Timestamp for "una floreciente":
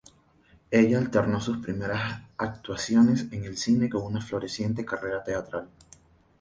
4.01-4.83